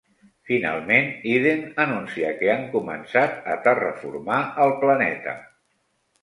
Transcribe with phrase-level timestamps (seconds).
[0.51, 5.37] Finalment, Eden anuncia que han començat a terraformar el planeta.